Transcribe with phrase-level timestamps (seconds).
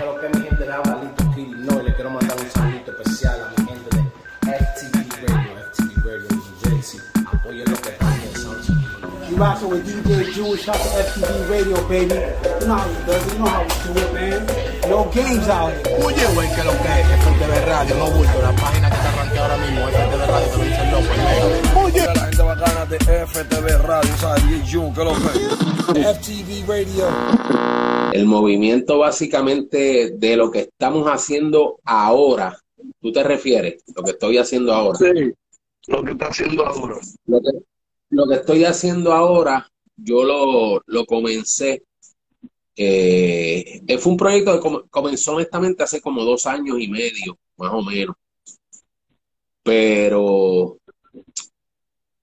[0.00, 3.38] Pero que mi gente de Avalito Kitty no, y le quiero mandar un saludito especial
[3.38, 4.00] a mi gente de
[4.56, 7.00] FTV Radio, FTV Radio New Jersey.
[7.30, 8.72] Apoyen lo que están pensando.
[9.28, 12.14] You rockin' with DJ Jewish, shout to FTV Radio, baby.
[12.16, 14.40] You know how we do it, you know how we do it, man.
[14.88, 16.00] No games out here.
[16.02, 19.38] Oye, güey, que lo que es FTV Radio, no bulto, la página que te arranqué
[19.38, 21.89] ahora mismo, FTV Radio, te lo dice el loco,
[22.60, 25.12] bacana de FTV Radio, que lo
[25.94, 28.10] que FTV Radio.
[28.12, 32.58] El movimiento básicamente de lo que estamos haciendo ahora,
[33.00, 33.82] ¿tú te refieres?
[33.94, 34.98] Lo que estoy haciendo ahora.
[34.98, 35.32] Sí,
[35.86, 36.96] lo que está haciendo ahora.
[37.26, 37.50] Lo que,
[38.10, 41.82] lo que estoy haciendo ahora, yo lo, lo comencé.
[42.76, 47.72] eh, fue un proyecto que com- comenzó honestamente hace como dos años y medio, más
[47.72, 48.16] o menos.
[49.62, 50.78] Pero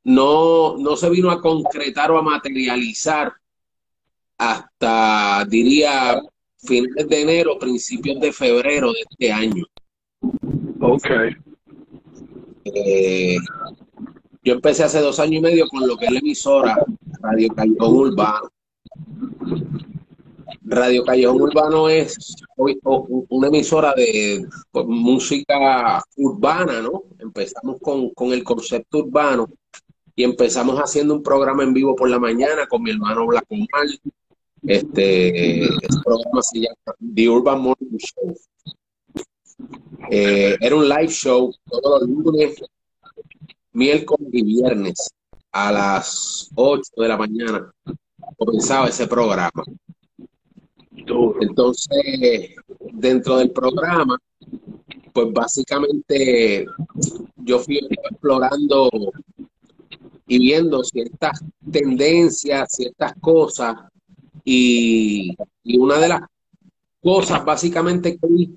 [0.08, 3.34] no, no se vino a concretar o a materializar
[4.38, 6.22] hasta, diría,
[6.56, 9.66] finales de enero, principios de febrero de este año.
[10.80, 11.10] Ok.
[12.64, 13.36] Eh,
[14.44, 16.86] yo empecé hace dos años y medio con lo que es la emisora
[17.22, 18.50] Radio Callejón Urbano.
[20.64, 22.34] Radio Callejón Urbano es
[23.28, 27.04] una emisora de pues, música urbana, ¿no?
[27.20, 29.50] Empezamos con, con el concepto urbano
[30.18, 33.88] y empezamos haciendo un programa en vivo por la mañana con mi hermano Black Omar.
[34.66, 35.70] Este,
[36.04, 38.36] programa se llama The Urban Morning Show.
[40.10, 42.56] Eh, era un live show todos los lunes,
[43.74, 45.08] miércoles y viernes
[45.52, 47.72] a las 8 de la mañana.
[48.38, 49.64] Comenzaba ese programa.
[51.42, 52.56] Entonces,
[52.92, 54.18] dentro del programa,
[55.14, 56.66] pues básicamente
[57.36, 58.90] yo fui explorando
[60.28, 63.76] y viendo ciertas tendencias, ciertas cosas,
[64.44, 66.22] y, y una de las
[67.02, 68.56] cosas básicamente que vi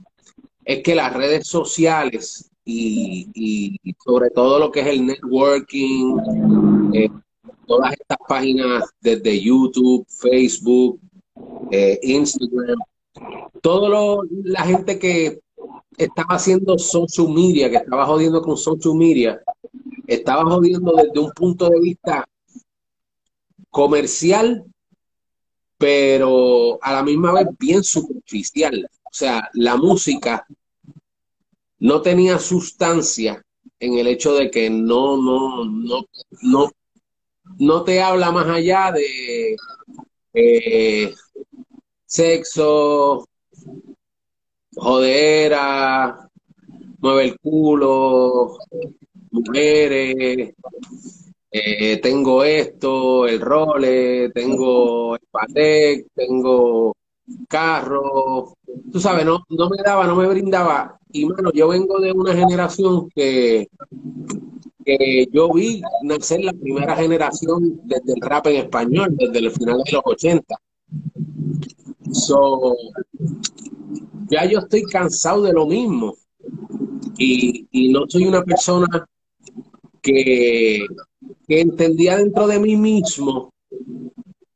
[0.64, 7.08] es que las redes sociales y, y sobre todo lo que es el networking, eh,
[7.66, 11.00] todas estas páginas desde YouTube, Facebook,
[11.70, 12.78] eh, Instagram,
[13.62, 15.40] todo lo, la gente que
[15.96, 19.40] estaba haciendo social media, que estaba jodiendo con social media,
[20.14, 22.28] estaba jodiendo desde un punto de vista
[23.70, 24.64] comercial,
[25.78, 28.90] pero a la misma vez bien superficial.
[29.04, 30.44] O sea, la música
[31.78, 33.40] no tenía sustancia
[33.78, 36.04] en el hecho de que no, no, no,
[36.42, 36.70] no,
[37.58, 39.56] no te habla más allá de
[40.34, 41.14] eh,
[42.04, 43.28] sexo,
[44.74, 46.28] jodera,
[46.98, 48.58] mueve el culo,
[49.30, 50.54] mujeres,
[51.52, 56.94] eh, tengo esto, el role, tengo el Patek, tengo
[57.48, 58.54] carro,
[58.92, 60.98] tú sabes, no, no me daba, no me brindaba.
[61.12, 63.68] Y mano, yo vengo de una generación que,
[64.84, 69.82] que yo vi nacer la primera generación desde el rap en español, desde el final
[69.84, 70.54] de los 80.
[72.12, 72.76] So,
[74.28, 76.14] ya yo estoy cansado de lo mismo.
[77.18, 78.86] Y, y no soy una persona
[80.02, 80.86] que,
[81.48, 83.52] entendía dentro de mí mismo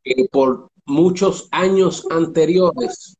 [0.03, 3.17] que por muchos años anteriores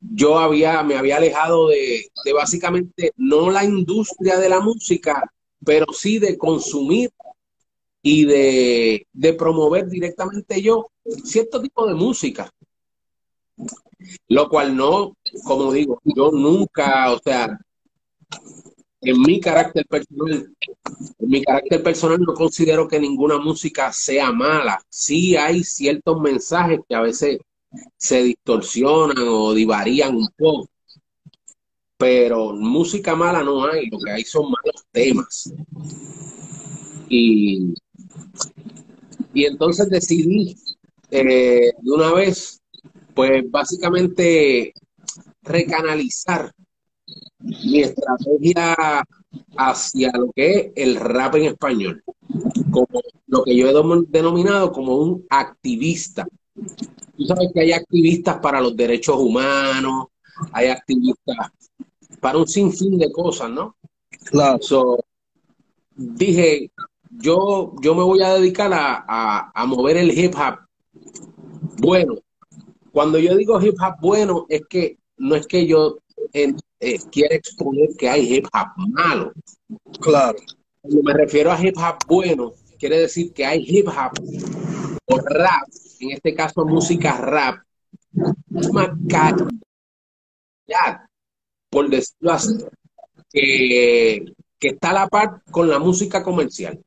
[0.00, 5.30] yo había, me había alejado de, de básicamente no la industria de la música,
[5.64, 7.10] pero sí de consumir
[8.02, 10.90] y de, de promover directamente yo
[11.24, 12.50] cierto tipo de música.
[14.28, 17.58] Lo cual no, como digo, yo nunca, o sea,
[19.00, 20.52] en mi carácter personal,
[21.18, 24.80] en mi carácter personal no considero que ninguna música sea mala.
[24.88, 27.38] Sí hay ciertos mensajes que a veces
[27.96, 30.68] se distorsionan o divarían un poco,
[31.96, 35.52] pero música mala no hay, lo que hay son malos temas.
[37.08, 37.74] Y,
[39.32, 40.56] y entonces decidí
[41.10, 42.60] eh, de una vez,
[43.14, 44.72] pues básicamente
[45.42, 46.52] recanalizar
[47.48, 48.76] mi estrategia
[49.56, 52.02] hacia lo que es el rap en español,
[52.70, 56.26] como lo que yo he denominado como un activista.
[57.16, 60.06] Tú sabes que hay activistas para los derechos humanos,
[60.52, 61.36] hay activistas
[62.20, 63.76] para un sinfín de cosas, ¿no?
[64.24, 64.58] Claro.
[64.60, 64.98] So,
[65.94, 66.70] dije,
[67.10, 70.68] yo, yo me voy a dedicar a, a, a mover el hip hop
[71.80, 72.16] bueno.
[72.92, 75.98] Cuando yo digo hip hop bueno, es que no es que yo
[76.80, 79.32] eh, quiera exponer que hay hip hop malo.
[80.00, 80.38] Claro.
[80.80, 84.12] Cuando me refiero a hip hop bueno, quiere decir que hay hip hop
[85.06, 85.68] o rap,
[86.00, 87.62] en este caso música rap,
[88.72, 89.48] más caro,
[90.66, 91.06] comunidad,
[91.70, 92.58] por decirlo así,
[93.30, 94.24] que,
[94.58, 96.80] que está a la par con la música comercial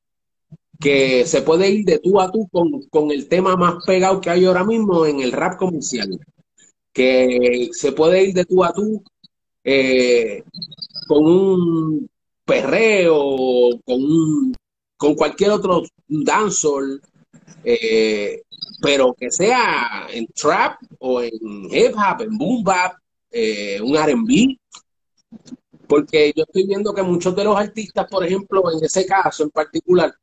[0.79, 4.31] que se puede ir de tú a tú con, con, el tema más pegado que
[4.31, 6.19] hay ahora mismo en el rap comercial,
[6.91, 9.03] que se puede ir de tú a tú
[9.63, 10.43] eh,
[11.07, 12.09] con un
[12.45, 14.55] perreo, con, un,
[14.97, 17.01] con cualquier otro dancehall,
[17.63, 18.41] eh,
[18.81, 21.31] pero que sea en trap o en
[21.69, 22.95] hip hop, en boom bap,
[23.29, 24.57] eh, un R&B,
[25.87, 29.49] porque yo estoy viendo que muchos de los artistas, por ejemplo, en ese caso en
[29.49, 30.13] particular,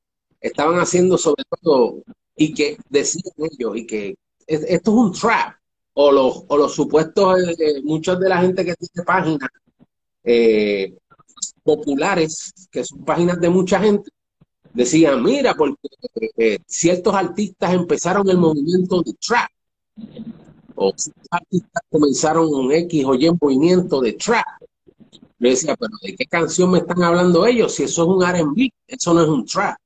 [0.40, 2.02] estaban haciendo sobre todo
[2.36, 5.57] y que decían ellos y que esto es un trap
[6.00, 9.48] o los, o los supuestos, eh, muchos de la gente que tiene páginas
[10.22, 10.94] eh,
[11.64, 14.08] populares, que son páginas de mucha gente,
[14.72, 15.88] decían, mira, porque
[16.36, 19.50] eh, ciertos artistas empezaron el movimiento de trap,
[20.76, 24.46] o ciertos artistas comenzaron un X o Y movimiento de trap.
[25.10, 27.74] Yo decía, pero ¿de qué canción me están hablando ellos?
[27.74, 29.76] Si eso es un R&B, eso no es un trap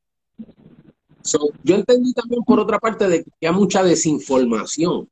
[1.63, 5.09] yo entendí también por otra parte de que había mucha desinformación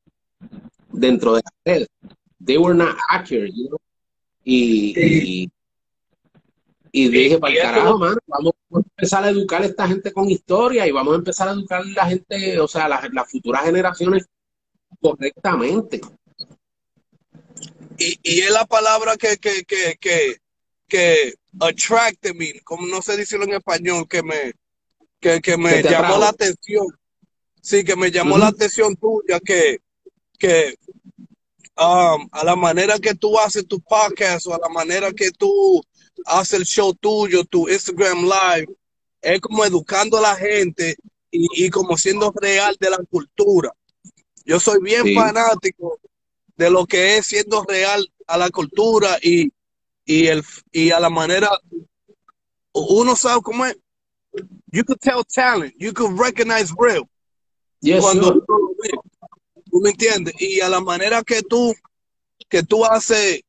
[0.92, 1.86] dentro de la red.
[2.44, 3.78] They were not accurate, you know?
[4.44, 5.50] Y,
[6.92, 10.30] y, dije, para el carajo, man, vamos a empezar a educar a esta gente con
[10.30, 13.64] historia y vamos a empezar a educar a la gente, o sea, las, las futuras
[13.64, 14.26] generaciones
[15.00, 16.00] correctamente.
[17.98, 20.38] Y, y es la palabra que, que, que, que,
[20.88, 24.54] que attract me, como no sé decirlo en español, que me,
[25.20, 26.86] que, que me llamó la atención.
[27.62, 29.80] Sí, que me llamó la atención tuya, que,
[30.40, 30.74] que
[31.76, 35.80] um, a la manera que tú haces tu podcast o a la manera que tú
[36.24, 38.68] haces el show tuyo, tu Instagram Live,
[39.20, 40.96] es como educando a la gente
[41.30, 43.70] y, y como siendo real de la cultura.
[44.44, 46.00] Yo soy bien fanático
[46.56, 49.52] de lo que es siendo real a la cultura y,
[50.04, 50.42] y, el,
[50.72, 51.50] y a la manera,
[52.72, 53.76] uno sabe cómo es,
[54.72, 57.08] you could tell talent, you could recognize real.
[58.00, 58.44] cuando
[59.70, 61.74] tú me entiendes y a la manera que tú
[62.48, 63.42] que tú haces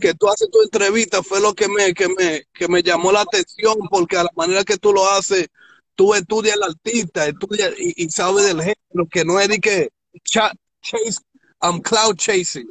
[0.00, 3.22] que tú haces tu entrevista fue lo que me que me que me llamó la
[3.22, 5.48] atención porque a la manera que tú lo haces
[5.94, 9.88] tú estudias al artista estudias y, sabes del género que no es de que
[10.24, 11.20] chase
[11.62, 12.68] I'm cloud chasing.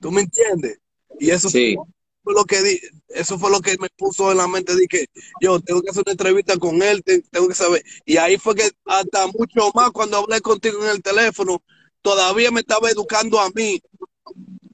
[0.00, 0.78] Tú me entiendes
[1.18, 1.76] y eso sí.
[2.22, 5.06] fue lo que di, eso fue lo que me puso en la mente de que
[5.40, 7.82] yo tengo que hacer una entrevista con él, tengo que saber.
[8.04, 11.62] Y ahí fue que hasta mucho más cuando hablé contigo en el teléfono,
[12.06, 13.82] todavía me estaba educando a mí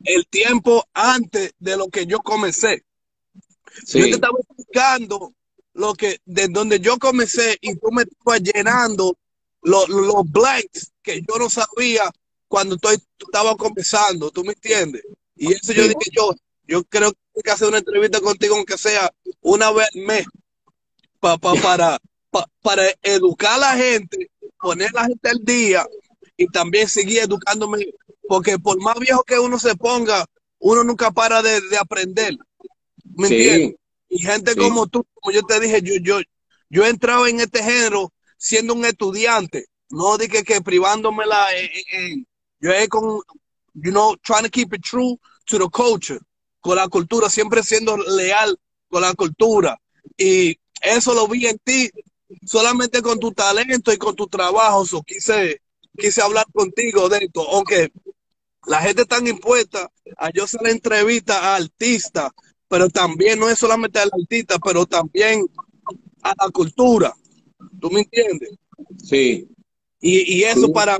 [0.05, 2.85] el tiempo antes de lo que yo comencé.
[3.87, 5.33] Yo te estaba explicando
[5.73, 9.17] lo que, de donde yo comencé y tú me estabas llenando
[9.63, 12.03] los, los blanks que yo no sabía
[12.49, 15.03] cuando estoy, estaba comenzando, ¿tú me entiendes?
[15.35, 18.77] Y eso yo dije, yo, yo creo que hay que hacer una entrevista contigo, aunque
[18.77, 20.27] sea una vez al mes,
[21.19, 21.99] para,
[22.61, 24.31] para educar a la gente,
[24.61, 25.87] poner a la gente al día
[26.43, 27.87] y también seguir educándome,
[28.29, 30.27] porque por más viejo que uno se ponga,
[30.59, 32.37] uno nunca para de, aprender.
[33.05, 33.77] ¿Me entiendes?
[34.09, 36.21] Y gente como tú, como yo te dije, yo, yo,
[36.69, 41.47] yo he entrado en este género siendo un estudiante, no dije que privándomela,
[42.61, 43.21] yo he con,
[43.75, 45.17] you know, trying to keep it true
[45.47, 46.21] to the culture
[46.61, 48.59] con la cultura, siempre siendo leal
[48.89, 49.81] con la cultura.
[50.17, 51.91] Y eso lo vi en ti,
[52.45, 54.85] solamente con tu talento y con tu trabajo.
[54.85, 55.62] So, quise,
[55.97, 57.91] quise hablar contigo de esto, aunque
[58.67, 62.31] la gente está impuesta a yo hacer entrevista a artistas,
[62.69, 65.47] pero también no es solamente al artista, pero también
[66.23, 67.15] a la cultura.
[67.81, 68.51] ¿Tú me entiendes?
[69.03, 69.49] Sí.
[70.01, 70.99] Y, y eso para,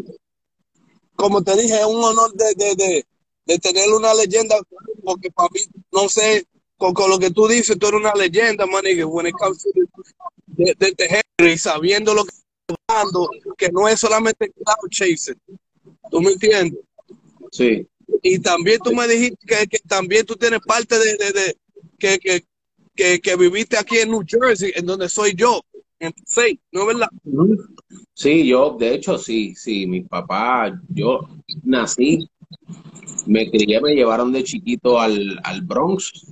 [1.15, 3.07] como te dije, es un honor de, de, de,
[3.47, 4.57] de tener una leyenda,
[5.03, 5.61] porque para mí,
[5.93, 6.47] no sé,
[6.77, 9.65] con, lo que tú dices, tú eres una leyenda, man, y when it comes
[10.47, 12.35] de, de, y sabiendo lo que
[13.57, 15.41] que no es solamente cloud chasing.
[16.11, 16.81] ¿Tú me entiendes?
[17.51, 17.87] Sí.
[18.23, 21.57] Y también tú me dijiste que, también tú tienes parte de, de,
[21.99, 22.45] que, que,
[22.95, 25.63] que, que, viviste aquí en New Jersey, en donde soy yo,
[25.99, 27.09] en sí, ¿no es verdad?
[28.15, 31.21] Sí, yo, de hecho, sí, sí, mi papá, yo
[31.65, 32.29] nací
[33.27, 36.27] me crié, me llevaron de chiquito al, al Bronx,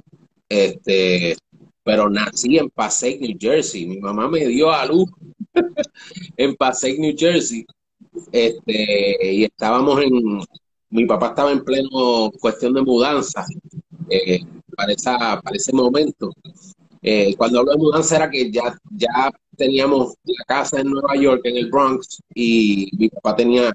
[0.48, 1.36] este,
[1.82, 3.86] pero nací en Passaic, New Jersey.
[3.86, 5.10] Mi mamá me dio a luz
[6.36, 7.66] en Passaic, New Jersey.
[8.32, 10.40] Este, y estábamos en,
[10.90, 13.46] mi papá estaba en pleno cuestión de mudanza
[14.08, 14.40] eh,
[14.76, 16.32] para, esa, para ese momento.
[17.02, 21.42] Eh, cuando hablo de mudanza era que ya, ya teníamos la casa en Nueva York,
[21.44, 23.72] en el Bronx, y mi papá tenía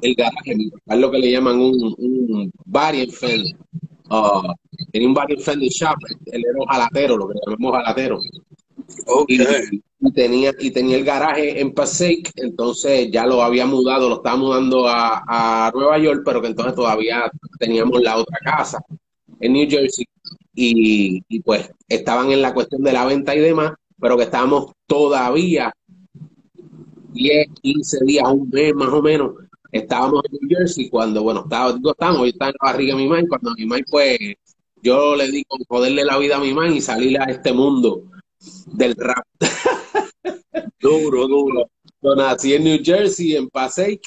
[0.00, 0.52] el garaje,
[0.86, 4.54] es lo que le llaman un, un bar uh,
[4.92, 8.20] tenía un barrio friendly shop, él era un jalatero, lo que llamamos jalatero.
[9.06, 9.38] Okay.
[9.38, 14.16] Y, y tenía, y tenía el garaje en Passaic, entonces ya lo había mudado, lo
[14.16, 18.78] estaba mudando a, a Nueva York, pero que entonces todavía teníamos la otra casa
[19.40, 20.04] en New Jersey.
[20.54, 24.72] Y, y pues estaban en la cuestión de la venta y demás, pero que estábamos
[24.86, 25.72] todavía
[27.12, 29.32] 10, 15 días, un mes más o menos,
[29.72, 33.08] estábamos en New Jersey cuando, bueno, estaba, estábamos, yo estaba en la barriga de mi
[33.08, 34.18] mamá, cuando mi mamá, pues,
[34.82, 38.04] yo le di con joderle la vida a mi mamá y salir a este mundo
[38.66, 39.24] del rap.
[40.80, 41.70] Duro, duro.
[42.02, 44.02] Yo nací en New Jersey, en Passaic,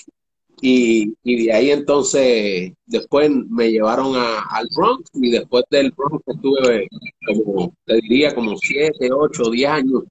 [0.62, 6.24] y, y de ahí entonces, después me llevaron a, al Bronx, y después del Bronx
[6.26, 6.88] estuve
[7.26, 10.04] como, te diría, como 7, 8, 10 años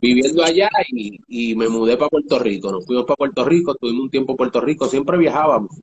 [0.00, 2.70] viviendo allá y, y me mudé para Puerto Rico.
[2.70, 5.80] Nos fuimos para Puerto Rico, tuvimos un tiempo en Puerto Rico, siempre viajábamos.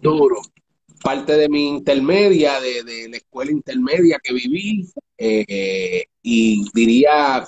[0.00, 0.36] Duro.
[1.02, 7.46] Parte de mi intermedia, de, de la escuela intermedia que viví, eh, y diría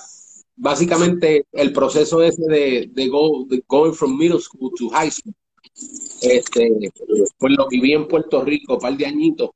[0.55, 5.33] básicamente el proceso ese de, de, go, de going from middle school to high school.
[6.21, 6.71] Este,
[7.37, 9.51] pues lo viví en Puerto Rico un par de añitos,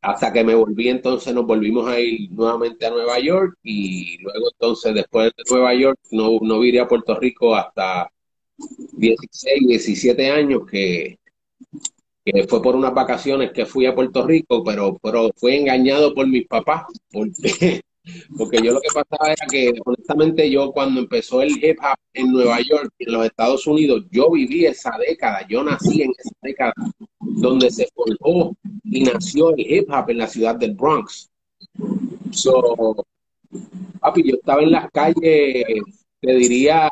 [0.00, 4.50] hasta que me volví, entonces nos volvimos a ir nuevamente a Nueva York y luego
[4.52, 8.10] entonces después de Nueva York no, no a Puerto Rico hasta
[8.92, 11.18] 16, 17 años que,
[12.24, 16.26] que fue por unas vacaciones que fui a Puerto Rico, pero, pero fui engañado por
[16.26, 17.82] mis papás, porque,
[18.38, 22.32] porque yo lo que pasaba era que honestamente yo cuando empezó el hip hop en
[22.32, 26.74] Nueva York, en los Estados Unidos, yo viví esa década, yo nací en esa década
[27.20, 31.28] donde se forjó y nació el hip hop en la ciudad del Bronx.
[32.30, 33.04] So,
[34.00, 35.64] papi, yo estaba en las calles,
[36.20, 36.90] te diría,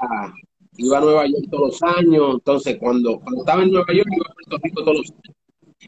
[0.76, 4.26] iba a Nueva York todos los años, entonces cuando, cuando estaba en Nueva York iba
[4.28, 5.36] a Puerto Rico todos los años.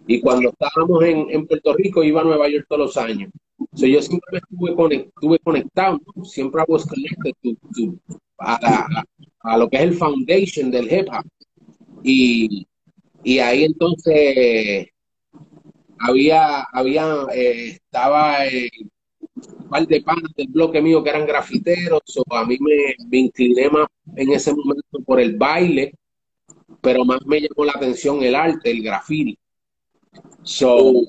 [0.07, 3.31] Y cuando estábamos en, en Puerto Rico iba a Nueva York todos los años.
[3.75, 6.67] So, yo siempre estuve, conect, estuve conectado, siempre a,
[8.61, 9.05] la,
[9.41, 11.07] a, lo que es el foundation del hip.
[12.03, 12.67] Y,
[13.23, 14.89] y ahí entonces
[15.99, 18.69] había, había, eh, estaba eh,
[19.37, 23.19] un par de panas del bloque mío que eran grafiteros, o a mí me, me
[23.19, 25.95] incliné más en ese momento por el baile,
[26.81, 29.39] pero más me llamó la atención el arte, el graffiti.
[30.43, 31.07] So,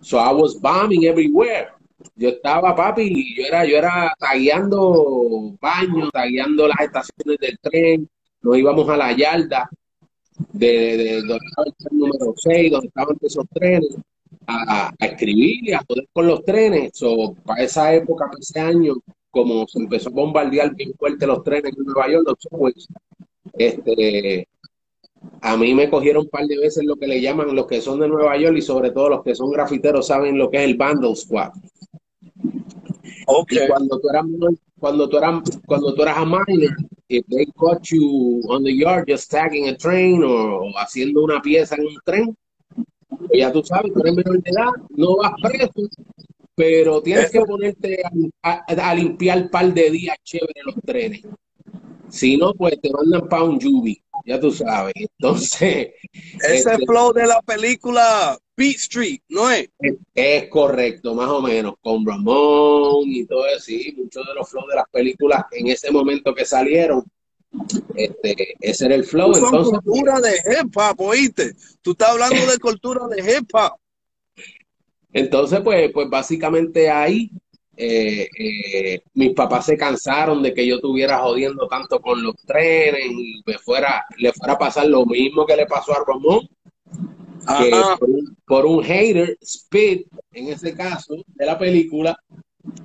[0.00, 1.68] so I was bombing everywhere.
[2.14, 8.08] Yo estaba, papi, yo era, yo era tagueando baños, tagueando las estaciones del tren,
[8.40, 9.68] nos íbamos a la yarda
[10.52, 13.96] de, de, de donde estaba el tren número 6, donde estaban esos trenes,
[14.46, 16.92] a, a escribir y a poder con los trenes.
[16.94, 18.94] So, para esa época, para ese año,
[19.30, 22.88] como se empezó a bombardear bien fuerte los trenes en Nueva York, los subways,
[23.54, 24.48] este,
[25.40, 28.00] a mí me cogieron un par de veces lo que le llaman los que son
[28.00, 30.76] de Nueva York y sobre todo los que son grafiteros saben lo que es el
[30.76, 31.52] Vandal Squad.
[33.26, 33.64] Okay.
[33.64, 34.24] Y cuando tú eras
[34.78, 36.74] cuando tú eras cuando tú eras a minor,
[37.08, 41.74] if they caught you on the yard just tagging a train o, haciendo una pieza
[41.76, 42.36] en un tren,
[43.32, 45.88] ya tú sabes, tú eres menor de edad, no vas preso,
[46.54, 48.02] pero tienes que ponerte
[48.42, 51.22] a, a, a limpiar un par de días chévere los trenes.
[52.08, 54.94] Si no, pues te mandan para un jubi, ya tú sabes.
[54.96, 55.90] Entonces.
[56.12, 59.68] Ese este, flow de la película Beat Street, ¿no es?
[59.78, 59.94] es?
[60.14, 64.68] Es, correcto, más o menos, con Ramón y todo eso, sí, muchos de los flows
[64.68, 67.04] de las películas en ese momento que salieron.
[67.94, 69.34] Este, ese era el flow.
[69.34, 71.54] Son Entonces, cultura de hip hop, oíste.
[71.82, 73.78] Tú estás hablando de cultura de hip hop.
[75.12, 77.30] Entonces, pues, pues básicamente ahí
[77.80, 83.06] eh, eh, mis papás se cansaron de que yo estuviera jodiendo tanto con los trenes
[83.08, 86.48] y me fuera, le fuera a pasar lo mismo que le pasó a Ramón,
[87.60, 92.18] que por un, por un, hater, Speed, en ese caso, de la película,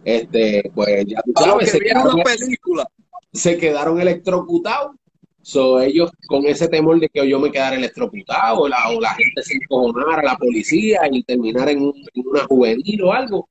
[0.06, 2.88] este, pues ya tú sabes, se quedaron, película.
[3.34, 4.96] Se quedaron electrocutados.
[5.42, 8.78] So, ellos con ese temor de que yo me quedara electrocutado o la,
[9.18, 13.50] gente se encojonara, la policía y terminar en, un, en una juvenil o algo,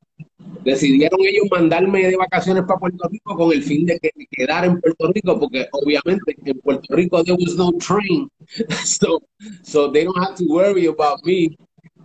[0.65, 4.81] decidieron ellos mandarme de vacaciones para Puerto Rico con el fin de que quedara en
[4.81, 8.29] Puerto Rico, porque obviamente en Puerto Rico there was no train,
[8.85, 9.21] so,
[9.63, 11.57] so they don't have to worry about me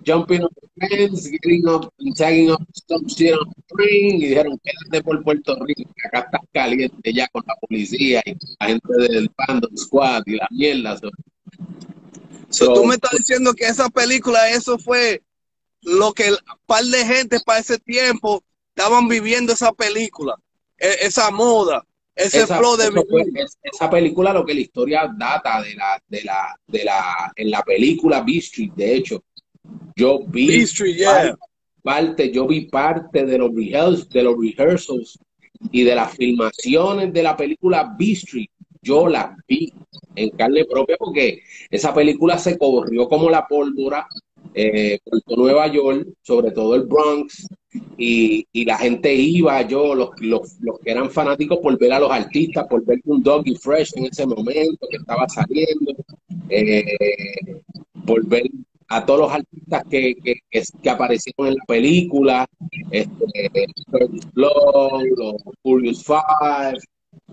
[0.04, 4.28] jumping on the fence, getting up and tagging up some shit on the train, y
[4.28, 8.68] dijeron, quédate por Puerto Rico, que acá estás caliente ya con la policía y la
[8.68, 10.98] gente del Bando Squad y la mierda.
[10.98, 11.10] So,
[12.50, 15.22] so, tú me estás diciendo que esa película, eso fue
[15.82, 18.44] lo que el par de gente para ese tiempo
[18.76, 20.36] estaban viviendo esa película,
[20.78, 21.86] esa moda,
[22.18, 23.26] ese esa, flow de fue,
[23.64, 27.62] esa película lo que la historia data de la de la de la en la
[27.62, 29.24] película B Street de hecho
[29.96, 31.36] Yo vi yeah.
[31.82, 35.20] parte, yo vi parte de los, rehearsals, de los rehearsals
[35.72, 38.50] y de las filmaciones de la película B Street.
[38.82, 39.74] Yo las vi
[40.16, 44.08] en carne propia porque esa película se corrió como la pólvora
[44.54, 47.48] eh, por Nueva York, sobre todo el Bronx,
[47.98, 52.00] y, y la gente iba, yo, los, los, los que eran fanáticos por ver a
[52.00, 55.94] los artistas, por ver un Doggy Fresh en ese momento que estaba saliendo,
[56.50, 56.98] eh,
[58.06, 58.50] por ver
[58.90, 62.46] a todos los artistas que, que, que, que aparecieron en la película,
[62.92, 63.50] este,
[64.34, 66.80] Blow, los Furious Five.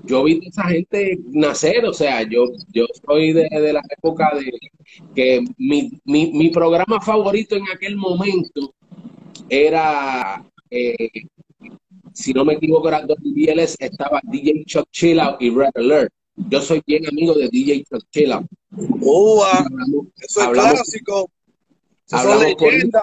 [0.04, 4.30] Yo vi a esa gente nacer, o sea, yo, yo soy de, de la época
[4.34, 4.50] de
[5.14, 8.74] que mi, mi, mi programa favorito en aquel momento
[9.48, 11.10] era, eh,
[12.12, 16.12] si no me equivoco, era WBLS, estaba DJ Chuck Chillout y Red Alert.
[16.50, 18.46] Yo soy bien amigo de DJ Chuck Chillout.
[20.16, 21.30] Eso es hablamos- clásico.
[22.20, 23.02] Hablamos por, leyendas.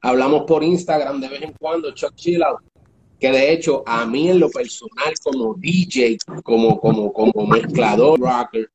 [0.00, 2.60] hablamos por Instagram de vez en cuando, Chuck Chillout,
[3.18, 8.70] que de hecho a mí en lo personal como DJ, como, como, como mezclador rocker,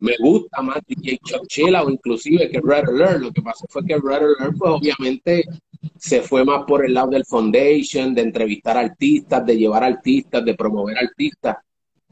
[0.00, 3.20] me gusta más DJ Chuck Chillout inclusive que Red Alert.
[3.20, 5.44] Lo que pasó fue que Red Alert pues obviamente
[5.96, 10.54] se fue más por el lado del foundation, de entrevistar artistas, de llevar artistas, de
[10.54, 11.56] promover artistas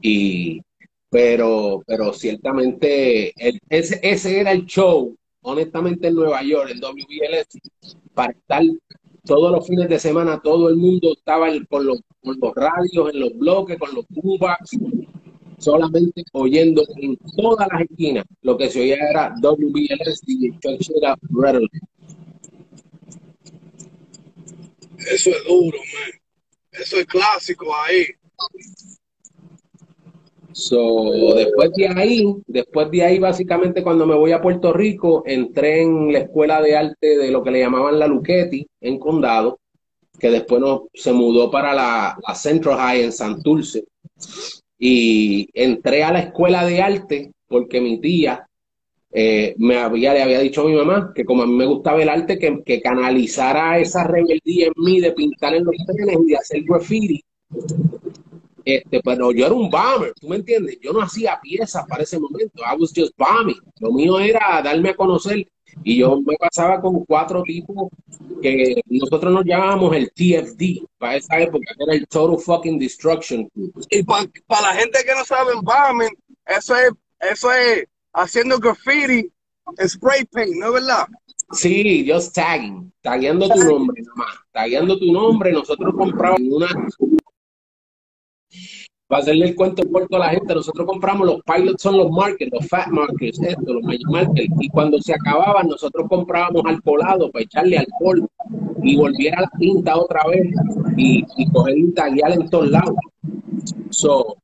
[0.01, 0.61] y
[1.09, 7.47] pero pero ciertamente el- ese, ese era el show honestamente en Nueva York, en WBLS,
[8.13, 8.63] para estar
[9.23, 13.19] todos los fines de semana, todo el mundo estaba con, los, con los radios, en
[13.19, 14.77] los bloques, con los boombox,
[15.57, 18.25] solamente oyendo en todas las esquinas.
[18.41, 21.71] Lo que se oía era WBLS, Chillout, Red Alert.
[24.97, 26.11] Eso es duro, man.
[26.71, 28.05] Eso es clásico ahí.
[30.57, 35.83] So, después de ahí, después de ahí, básicamente cuando me voy a Puerto Rico, entré
[35.83, 39.59] en la escuela de arte de lo que le llamaban la Luchetti en Condado,
[40.17, 43.85] que después no, se mudó para la, la Central High en Santurce.
[44.79, 48.47] Y entré a la escuela de arte porque mi tía
[49.11, 52.01] eh, me había, le había dicho a mi mamá que como a mí me gustaba
[52.01, 56.31] el arte, que, que canalizara esa rebeldía en mí de pintar en los trenes y
[56.31, 57.23] de hacer graffiti.
[58.67, 60.77] Este, pero yo era un bomber, ¿tú me entiendes?
[60.81, 62.61] Yo no hacía piezas para ese momento.
[62.63, 63.61] I was just bombing.
[63.79, 65.47] Lo mío era darme a conocer.
[65.85, 67.87] Y yo me pasaba con cuatro tipos
[68.41, 73.49] que nosotros nos llamábamos el TFD para esa época, era el Total Fucking Destruction.
[73.89, 79.31] Y para la gente que no sabe embalming, eso es, eso es haciendo graffiti
[79.87, 81.07] spray paint, ¿no es verdad?
[81.51, 85.53] Sí, just tagging, tagueando tu nombre nomás, tagueando tu nombre.
[85.53, 86.67] Nosotros compramos una.
[89.07, 92.51] Para hacerle el cuento corto a la gente, nosotros compramos los pilots, son los markers,
[92.51, 94.49] los fat markers, esto, los markers.
[94.59, 98.27] Y cuando se acababan, nosotros comprábamos alcoholado para echarle alcohol
[98.83, 100.47] y volviera la tinta otra vez
[100.97, 102.95] y, y coger y taguear en todos lados.
[103.89, 104.37] So,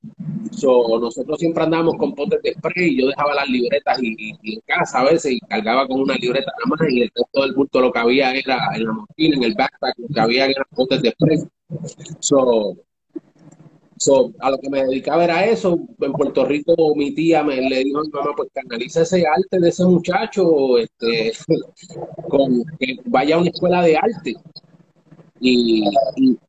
[0.52, 2.98] so, nosotros siempre andábamos con potes de spray.
[3.00, 6.16] Yo dejaba las libretas y, y- y en casa a veces y cargaba con una
[6.16, 9.36] libreta nada más y el resto del bulto lo que había era en la mochila,
[9.38, 11.38] en el backpack, lo que había eran potes de spray.
[12.20, 12.78] So,
[14.04, 15.78] so, a lo que me dedicaba era eso.
[16.00, 19.60] En Puerto Rico mi tía me le dijo a mi mamá, pues canaliza ese arte
[19.60, 21.34] de ese muchacho, este,
[22.30, 24.36] con que vaya a una escuela de arte
[25.40, 25.84] y,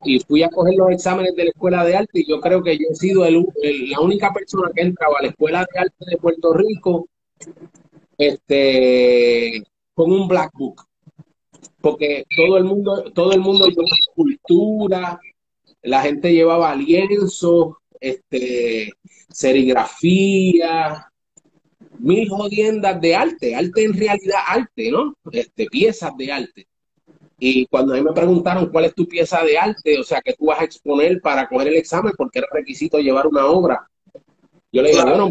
[0.04, 2.76] y- fui a coger los exámenes de la escuela de arte y yo creo que
[2.76, 3.44] yo he sido el,
[3.90, 7.08] la única persona que ha entrado a la escuela de arte de Puerto Rico
[8.18, 9.62] este
[9.94, 10.82] con un black book
[11.80, 15.20] porque todo el mundo todo el mundo llevaba escultura
[15.84, 18.92] la gente llevaba lienzo este
[19.30, 21.08] serigrafía
[21.98, 26.66] mil jodiendas de arte arte en realidad arte no este piezas de arte
[27.38, 30.34] y cuando a mí me preguntaron cuál es tu pieza de arte, o sea, que
[30.34, 33.86] tú vas a exponer para coger el examen, porque era requisito llevar una obra,
[34.74, 35.30] yo le dije, bueno,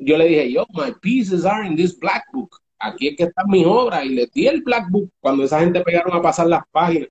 [0.00, 2.56] yo le dije, yo, my pieces are in this black book.
[2.78, 4.02] Aquí es que están mis obras.
[4.06, 7.10] Y les di el black book cuando esa gente pegaron a pasar las páginas.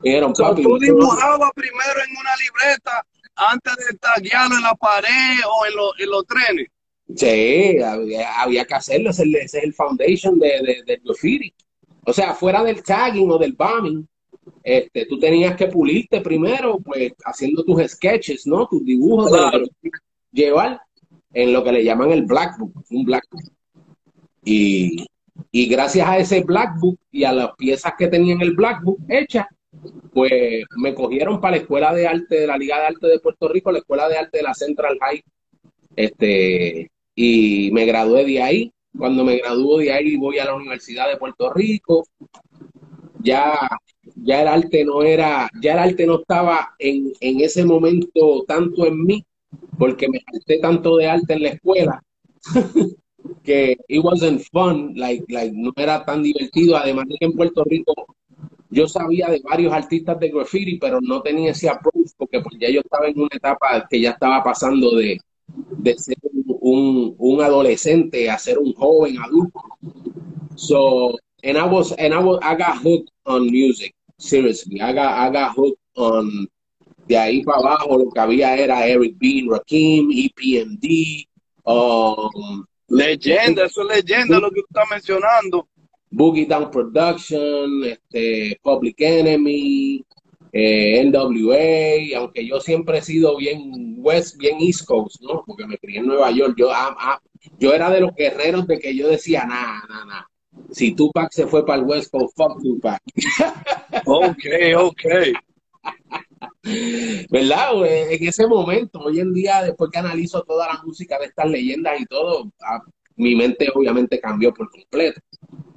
[0.00, 5.66] Dijeron, papi, tú dibujabas primero en una libreta antes de taguearlo en la pared o
[5.66, 6.68] en, los- en los trenes.
[7.16, 11.52] Sí, había, había que hacerlo, ese, es el- foundation de, de, del graffiti.
[12.04, 14.06] O sea, fuera del tagging o del bombing,
[14.62, 18.66] este, tú tenías que pulirte primero, pues, haciendo tus sketches, ¿no?
[18.68, 19.64] Tus dibujos lo Claro.
[20.32, 20.80] llevar
[21.34, 23.52] en lo que le llaman el black book, un black book.
[24.44, 25.06] Y,
[25.50, 28.82] y gracias a ese black book y a las piezas que tenía en el black
[28.82, 29.46] book hechas,
[30.12, 33.48] pues me cogieron para la Escuela de Arte de la Liga de Arte de Puerto
[33.48, 35.22] Rico, la Escuela de Arte de la Central High,
[35.96, 38.72] este, y me gradué de ahí.
[38.96, 42.04] Cuando me graduó de ahí voy a la Universidad de Puerto Rico.
[43.20, 43.58] Ya,
[44.14, 48.86] ya el arte no era, ya el arte no estaba en, en ese momento tanto
[48.86, 49.24] en mí,
[49.78, 52.02] porque me gasté tanto de arte en la escuela
[53.42, 56.76] que it wasn't fun, like, like no era tan divertido.
[56.76, 57.94] Además de que en Puerto Rico
[58.70, 62.70] yo sabía de varios artistas de graffiti, pero no tenía ese approach porque pues ya
[62.70, 65.18] yo estaba en una etapa que ya estaba pasando de,
[65.78, 66.16] de ser
[66.60, 69.60] un, un adolescente a ser un joven adulto.
[70.56, 74.80] So, and I was, and I was, I got hooked on music, seriously.
[74.80, 76.48] I got, I got hooked on,
[77.06, 81.26] de ahí para abajo lo que había era Eric Bean, Rakim, EPMD,
[81.64, 85.68] um, leyenda, eso es leyenda lo que está mencionando.
[86.10, 90.04] Boogie Down Production, este, Public Enemy,
[90.52, 95.42] eh, NWA, aunque yo siempre he sido bien West, bien East Coast, ¿no?
[95.46, 96.54] Porque me crié en Nueva York.
[96.56, 97.20] Yo, ah, ah,
[97.58, 100.30] yo era de los guerreros de que yo decía, nada, nada, nada.
[100.70, 103.02] Si Tupac se fue para el West Coast, fuck Tupac.
[104.06, 104.44] ok,
[104.76, 105.04] ok.
[107.30, 107.86] ¿Verdad?
[107.86, 112.00] En ese momento, hoy en día, después que analizo toda la música de estas leyendas
[112.00, 112.82] y todo, ah,
[113.16, 115.20] mi mente obviamente cambió por completo.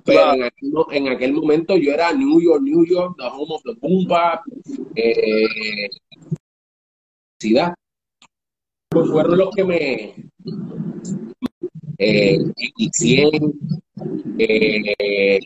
[0.03, 3.61] Pero en, aquel, en, aquel, momento yo era New York, New York, the home of
[3.63, 4.41] the boom bap,
[4.95, 5.89] eh,
[8.89, 10.15] pues fueron los que me
[11.97, 12.39] eh,
[14.37, 15.39] eh,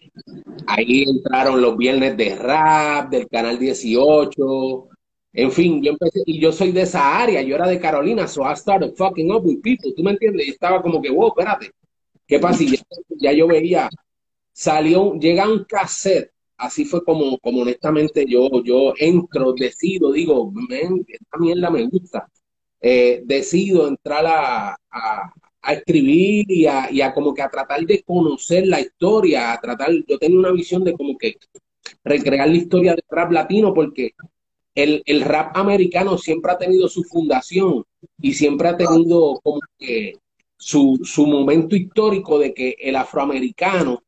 [0.68, 4.90] ahí entraron los viernes de rap del canal 18
[5.36, 8.50] en fin, yo empecé, y yo soy de esa área, yo era de Carolina, so
[8.50, 10.48] I started fucking up with people, ¿tú me entiendes?
[10.48, 11.72] Y estaba como que, wow, espérate,
[12.26, 12.64] ¿qué pasa?
[12.64, 12.80] Y
[13.20, 13.90] ya, yo veía,
[14.56, 20.52] salió, llega un cassette, así fue como, como honestamente yo, yo entro, decido, digo,
[21.08, 22.30] esta mierda me gusta,
[22.80, 28.02] eh, decido entrar a, a, escribir y a, y a como que a tratar de
[28.04, 31.36] conocer la historia, a tratar, yo tenía una visión de como que
[32.04, 34.12] recrear la historia del rap latino porque
[34.76, 37.84] el, el, rap americano siempre ha tenido su fundación
[38.22, 40.14] y siempre ha tenido como que
[40.58, 44.05] su, su momento histórico de que el afroamericano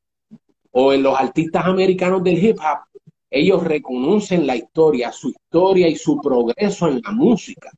[0.79, 5.95] o en los artistas americanos del hip hop, ellos reconocen la historia, su historia y
[5.95, 7.71] su progreso en la música.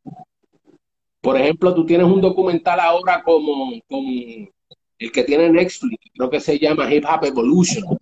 [1.22, 4.50] Por ejemplo, tú tienes un documental ahora como, como
[4.98, 7.98] el que tiene Netflix, creo que se llama Hip Hop Evolution.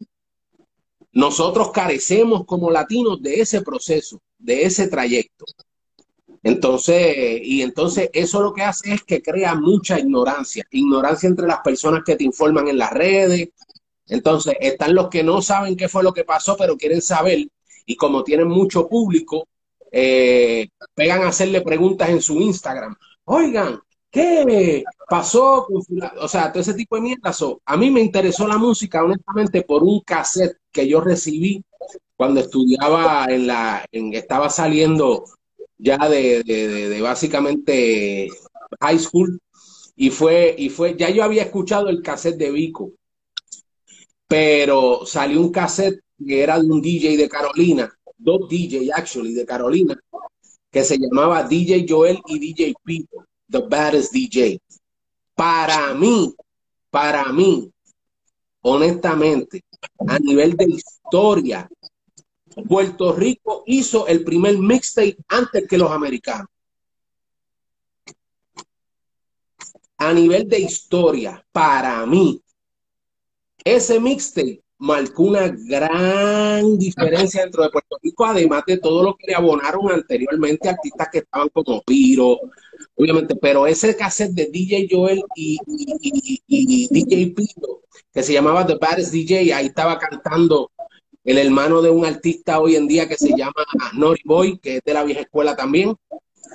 [1.11, 5.45] Nosotros carecemos como latinos de ese proceso, de ese trayecto.
[6.41, 11.59] Entonces, y entonces eso lo que hace es que crea mucha ignorancia, ignorancia entre las
[11.59, 13.49] personas que te informan en las redes.
[14.07, 17.47] Entonces, están los que no saben qué fue lo que pasó, pero quieren saber,
[17.85, 19.47] y como tienen mucho público,
[19.91, 22.95] eh, pegan a hacerle preguntas en su Instagram.
[23.25, 23.79] Oigan,
[24.11, 25.67] ¿qué pasó?
[26.19, 27.31] O sea, todo ese tipo de mierda.
[27.65, 31.63] a mí me interesó la música, honestamente, por un cassette que yo recibí
[32.15, 35.25] cuando estudiaba en la, en, estaba saliendo
[35.77, 38.27] ya de, de, básicamente
[38.81, 39.39] high school
[39.95, 42.91] y fue, y fue, ya yo había escuchado el cassette de Vico,
[44.27, 49.45] pero salió un cassette que era de un DJ de Carolina, dos DJ actually de
[49.45, 49.97] Carolina,
[50.69, 54.59] que se llamaba DJ Joel y DJ Pito, The Baddest DJ.
[55.35, 56.35] Para mí,
[56.89, 57.71] para mí,
[58.61, 59.63] honestamente,
[60.07, 61.69] a nivel de historia,
[62.67, 66.47] Puerto Rico hizo el primer mixtape antes que los americanos.
[69.99, 72.41] A nivel de historia, para mí,
[73.75, 79.27] ese mixtape marcó una gran diferencia dentro de Puerto Rico, además de todo lo que
[79.27, 82.39] le abonaron anteriormente artistas que estaban como Piro,
[82.95, 85.57] obviamente, pero ese cassette de DJ Joel y,
[86.47, 87.81] DJ Piro,
[88.13, 90.71] que se llamaba The Baddest DJ, ahí estaba cantando
[91.23, 94.81] el hermano de un artista hoy en día que se llama Nori Boy, que es
[94.85, 95.95] de la vieja escuela también.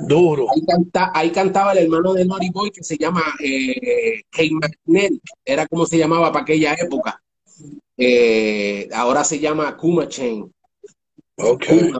[0.00, 0.46] Duro.
[1.14, 4.22] Ahí, cantaba el hermano de Nori Boy que se llama eh,
[5.44, 7.22] era como se llamaba para aquella época.
[7.96, 10.52] Eh, ahora se llama Kuma Chain.
[11.36, 11.92] Okay.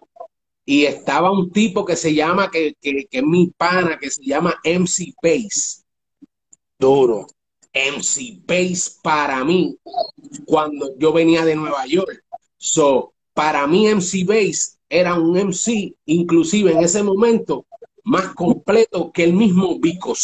[0.64, 4.22] Y estaba un tipo que se llama, que, que, que es mi pana, que se
[4.24, 5.82] llama MC Pace.
[6.78, 7.26] Duro.
[7.72, 9.76] MC Pace para mí,
[10.44, 12.22] cuando yo venía de Nueva York.
[12.58, 17.66] So, para mí MC Bass era un MC, inclusive en ese momento,
[18.04, 20.14] más completo que el mismo Vico.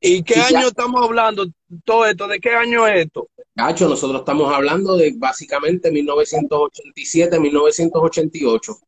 [0.00, 1.46] ¿Y qué año estamos hablando?
[1.84, 3.28] Todo esto, ¿de qué año es esto?
[3.54, 8.78] Gacho, nosotros estamos hablando de básicamente 1987, 1988.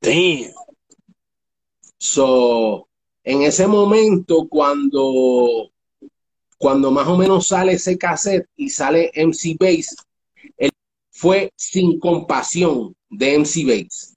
[0.00, 0.52] Damn.
[1.98, 2.88] So,
[3.22, 5.70] en ese momento, cuando,
[6.58, 9.96] cuando más o menos sale ese cassette y sale MC Bass,
[10.56, 10.70] él
[11.10, 14.13] fue sin compasión de MC Bass.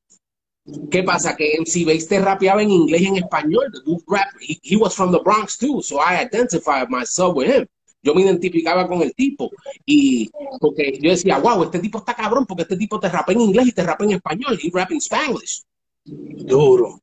[0.92, 1.36] ¿Qué pasa?
[1.36, 3.72] Que MC Bass te rapeaba en inglés y en español.
[4.08, 7.66] rap, he, he, was from the Bronx too, so I identified myself with him.
[8.04, 9.50] Yo me identificaba con el tipo
[9.86, 13.42] y porque yo decía, wow, este tipo está cabrón porque este tipo te rapa en
[13.42, 14.58] inglés y te rapa en español.
[14.62, 15.64] He rap in Spanglish.
[16.06, 17.02] Duro.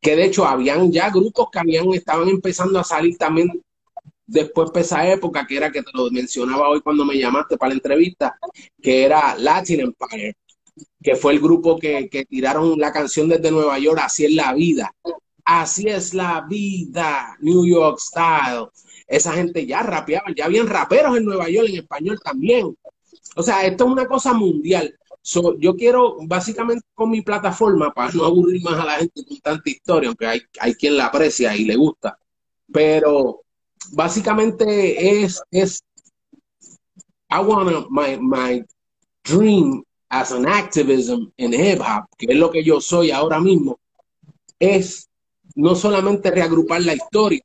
[0.00, 3.50] Que de hecho habían ya grupos que habían estaban empezando a salir también
[4.26, 7.70] después de esa época, que era que te lo mencionaba hoy cuando me llamaste para
[7.70, 8.38] la entrevista,
[8.82, 10.36] que era Latin Empire,
[11.02, 14.52] que fue el grupo que, que tiraron la canción desde Nueva York, Así es la
[14.54, 14.92] vida.
[15.44, 18.68] Así es la vida, New York Style.
[19.06, 22.76] Esa gente ya rapeaba, ya habían raperos en Nueva York en español también.
[23.36, 24.92] O sea, esto es una cosa mundial.
[25.58, 29.70] yo quiero, básicamente con mi plataforma, para no aburrir más a la gente con tanta
[29.70, 32.18] historia, aunque hay, hay quien la aprecia y le gusta,
[32.72, 33.42] pero
[33.92, 35.82] básicamente es, es
[37.30, 38.64] I want my, my
[39.24, 43.78] dream as an activism in hip hop, que es lo que yo soy ahora mismo,
[44.58, 45.08] es
[45.54, 47.42] no solamente reagrupar la historia,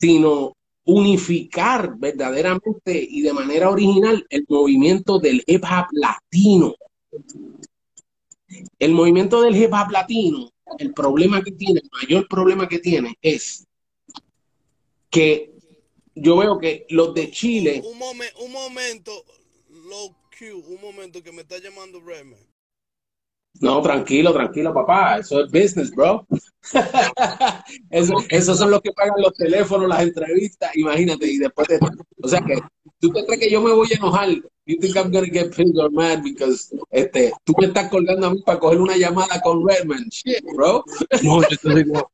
[0.00, 6.74] sino unificar verdaderamente y de manera original el movimiento del hip hop latino.
[8.78, 13.18] El movimiento del hip hop latino, el problema que tiene, el mayor problema que tiene
[13.20, 13.66] es
[15.10, 15.52] que
[16.14, 17.82] yo veo que los de Chile.
[17.84, 19.24] Un, momento, un momento,
[19.68, 22.38] low Q, un momento que me está llamando Redman.
[23.60, 25.18] No, tranquilo, tranquilo, papá.
[25.18, 26.24] Eso es business, bro.
[27.90, 31.26] eso, esos son los que pagan los teléfonos, las entrevistas, imagínate.
[31.26, 31.80] Y después de.
[32.22, 32.56] O sea que
[33.00, 34.28] tú te crees que yo me voy a enojar.
[34.66, 38.30] You think I'm gonna get pissed or mad because este, tú me estás colgando a
[38.30, 40.04] mí para coger una llamada con Redman.
[40.10, 40.84] Shit, bro.
[41.22, 42.12] No, yo te digo.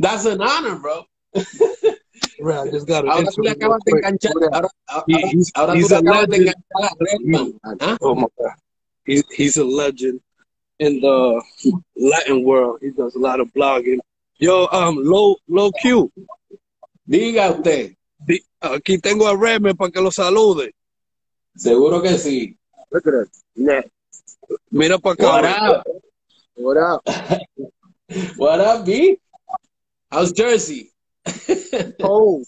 [0.00, 1.06] That's an honor, bro.
[2.40, 4.32] Right, just got ahora tú le acabas de enganchar.
[4.52, 7.60] Ahora, ahora, he's, ahora he's tú le acabas de enganchar a Redman.
[7.62, 8.54] My God.
[9.04, 10.20] He's, he's a legend
[10.78, 11.42] in the
[11.96, 12.78] Latin world.
[12.80, 13.98] He does a lot of blogging.
[14.38, 16.10] Yo, um, low, low Q.
[17.08, 17.96] Diga usted.
[18.60, 20.72] Aquí tengo a Redman para que lo salude.
[21.56, 22.56] Seguro que sí.
[22.90, 23.30] Look.
[24.70, 25.26] Mira para acá.
[25.26, 25.86] What up?
[26.54, 27.02] What up?
[28.36, 29.18] what up, B?
[30.10, 30.91] How's Jersey?
[32.02, 32.44] Oh,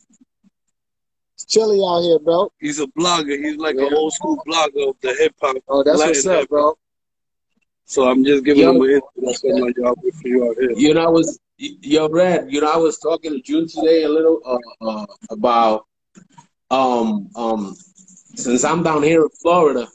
[1.35, 2.53] it's chilly out here, bro.
[2.61, 3.39] He's a blogger.
[3.39, 3.87] He's like yeah.
[3.87, 5.57] an old school blogger of the hip hop.
[5.69, 6.79] Oh, that's Latin what's up, bro.
[7.87, 10.73] So I'm just giving yo, him a That's what my job for you out here.
[10.73, 12.51] You know, I was yo, Red.
[12.51, 15.87] You know, I was talking to June today a little uh, uh, about
[16.71, 17.77] um um
[18.35, 19.87] since I'm down here in Florida.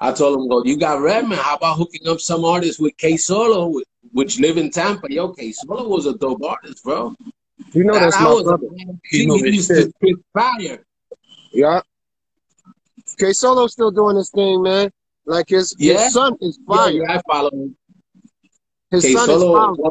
[0.00, 1.38] I told him, "Well, you got Redman.
[1.38, 3.80] How about hooking up some artists with K Solo,
[4.12, 5.10] which live in Tampa?
[5.10, 7.14] Yo, K Solo was a dope artist, bro.
[7.72, 8.66] You know that's my brother.
[9.04, 10.84] He, he used to spit fire.
[11.52, 11.80] Yeah.
[13.18, 14.90] K Solo's still doing his thing, man.
[15.24, 16.04] Like his, yeah?
[16.04, 16.90] his son is fire.
[16.90, 17.76] Yeah, yeah I follow him.
[18.90, 19.90] His K son Solo, is fire.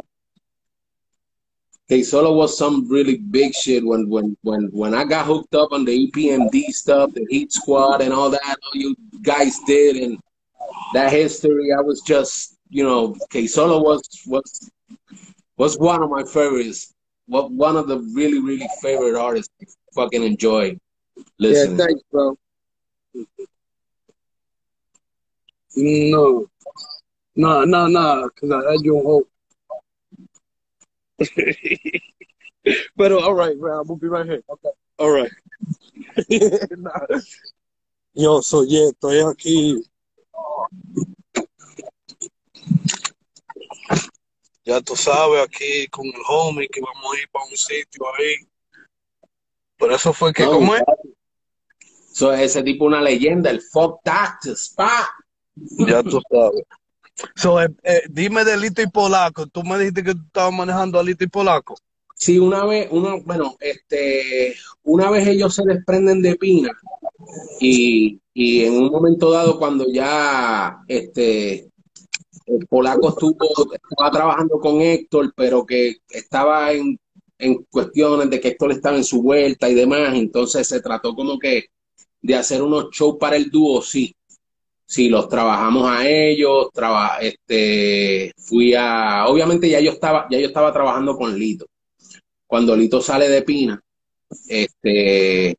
[1.89, 5.71] K Solo was some really big shit when when when when I got hooked up
[5.71, 8.41] on the EPMD stuff, the Heat Squad, and all that.
[8.43, 10.19] All you guys did, and
[10.93, 11.73] that history.
[11.73, 14.71] I was just, you know, K Solo was was
[15.57, 16.94] was one of my favorites
[17.27, 20.77] what one of the really really favorite artists I fucking enjoy
[21.39, 21.79] listening.
[21.79, 22.37] Yeah, thanks, bro.
[25.77, 26.47] No,
[27.35, 29.29] no, no, no, because I had you on hope.
[32.95, 34.41] but uh, all right, bro, I'm gonna be right here.
[34.49, 34.69] Okay.
[34.99, 35.31] All right.
[36.77, 37.19] nah.
[38.13, 39.83] Yo, so yeah, estoy aquí
[44.65, 48.47] Ya tú sabes, aquí con el homie que vamos a ir para un sitio ahí.
[49.77, 50.81] Por eso fue que, no, ¿cómo es?
[52.11, 55.13] So, ese tipo una leyenda, el fuck doctor, spa.
[55.55, 56.63] Ya tú sabes.
[57.35, 59.45] So, eh, eh, dime de Lito y Polaco.
[59.47, 61.75] Tú me dijiste que tú estabas manejando a Lito y Polaco.
[62.15, 66.71] Sí, una vez, uno, bueno, este, una vez ellos se desprenden de Pina
[67.59, 71.69] y, y en un momento dado cuando ya, este,
[72.45, 73.37] el polaco estuvo,
[73.73, 76.99] estaba trabajando con Héctor, pero que estaba en,
[77.37, 81.39] en cuestiones de que Héctor estaba en su vuelta y demás, entonces se trató como
[81.39, 81.65] que
[82.21, 84.15] de hacer unos shows para el dúo, sí.
[84.87, 90.47] Sí, los trabajamos a ellos, traba, este, fui a, obviamente ya yo estaba, ya yo
[90.47, 91.65] estaba trabajando con Lito.
[92.45, 93.81] Cuando Lito sale de Pina,
[94.47, 95.57] este,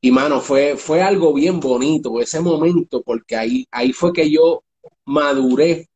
[0.00, 4.62] y mano, fue, fue algo bien bonito ese momento, porque ahí, ahí fue que yo
[5.10, 5.88] maduré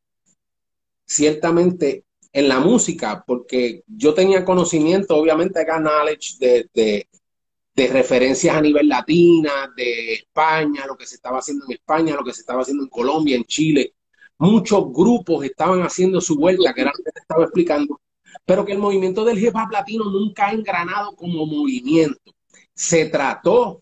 [1.05, 8.61] ciertamente en la música, porque yo tenía conocimiento, obviamente, de knowledge de, de, referencias a
[8.61, 12.61] nivel latina, de España, lo que se estaba haciendo en España, lo que se estaba
[12.61, 13.93] haciendo en Colombia, en Chile.
[14.37, 18.01] Muchos grupos estaban haciendo su vuelta, que era lo que te estaba explicando,
[18.45, 22.33] pero que el movimiento del hip hop latino nunca ha engranado como movimiento.
[22.73, 23.81] Se trató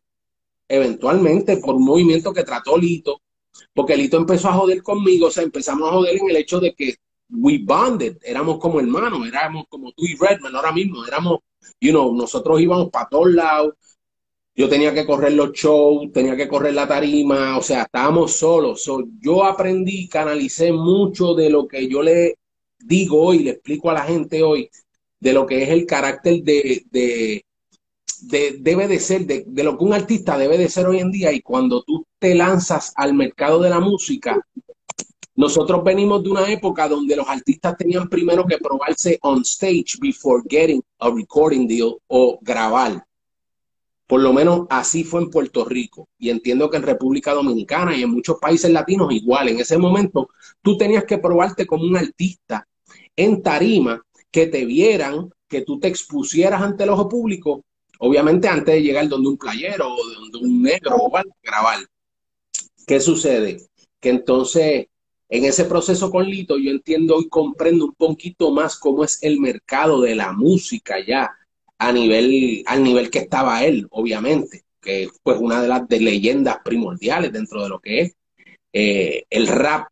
[0.68, 3.23] eventualmente por un movimiento que trató Lito,
[3.74, 6.74] porque Lito empezó a joder conmigo, o sea, empezamos a joder en el hecho de
[6.74, 6.96] que
[7.30, 11.40] we bonded, éramos como hermanos, éramos como tú y Redman ahora mismo, éramos,
[11.80, 13.74] you know, nosotros íbamos para todos lados,
[14.56, 18.88] yo tenía que correr los shows, tenía que correr la tarima, o sea, estábamos solos.
[19.20, 22.38] yo aprendí, canalicé mucho de lo que yo le
[22.80, 24.70] digo hoy, le explico a la gente hoy,
[25.20, 27.46] de lo que es el carácter de, de,
[28.28, 31.12] de debe de ser, de, de, lo que un artista debe de ser hoy en
[31.12, 31.32] día.
[31.32, 34.40] Y cuando tú te lanzas al mercado de la música,
[35.36, 40.44] nosotros venimos de una época donde los artistas tenían primero que probarse on stage before
[40.48, 43.04] getting a recording deal o grabar.
[44.06, 46.08] Por lo menos así fue en Puerto Rico.
[46.20, 49.50] Y entiendo que en República Dominicana y en muchos países latinos igual.
[49.50, 50.30] En ese momento
[50.62, 52.68] tú tenías que probarte como un artista
[53.16, 57.64] en tarima, que te vieran, que tú te expusieras ante el ojo público,
[58.06, 61.12] obviamente antes de llegar donde un playero o donde un negro o
[61.42, 61.78] grabar.
[62.86, 63.62] ¿Qué sucede?
[64.02, 64.88] Que entonces
[65.30, 69.40] en ese proceso con Lito yo entiendo y comprendo un poquito más cómo es el
[69.40, 71.32] mercado de la música ya
[71.78, 76.58] a nivel, al nivel que estaba él, obviamente, que es pues una de las leyendas
[76.64, 78.16] primordiales dentro de lo que es
[78.74, 79.88] eh, el rap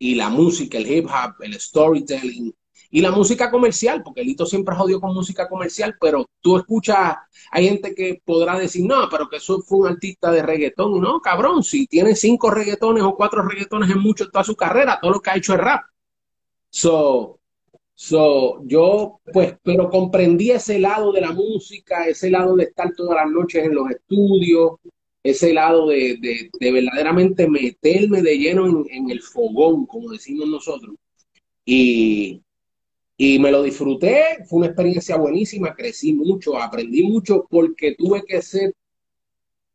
[0.00, 2.52] y la música, el hip hop, el storytelling,
[2.94, 7.16] y la música comercial, porque Lito siempre jodió con música comercial, pero tú escuchas,
[7.50, 11.00] hay gente que podrá decir, no, pero que eso fue un artista de reggaetón.
[11.00, 15.12] No, cabrón, si tiene cinco reggaetones o cuatro reggaetones en mucho toda su carrera, todo
[15.12, 15.84] lo que ha hecho es rap.
[16.68, 17.40] So,
[17.94, 23.16] so, yo, pues, pero comprendí ese lado de la música, ese lado de estar todas
[23.16, 24.72] las noches en los estudios,
[25.22, 30.94] ese lado de, de, verdaderamente meterme de lleno en, en el fogón, como decimos nosotros.
[31.64, 32.42] Y,
[33.16, 38.42] y me lo disfruté, fue una experiencia buenísima, crecí mucho, aprendí mucho porque tuve que
[38.42, 38.74] ser,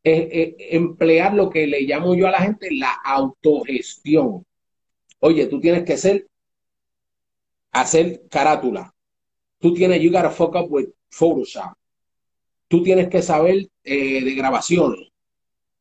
[0.04, 4.44] eh, eh, emplear lo que le llamo yo a la gente la autogestión.
[5.20, 6.26] Oye, tú tienes que ser,
[7.72, 8.94] hacer carátula.
[9.58, 11.74] Tú tienes, you gotta fuck up with Photoshop.
[12.68, 15.07] Tú tienes que saber eh, de grabaciones